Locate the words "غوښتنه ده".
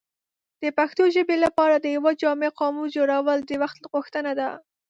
3.91-4.49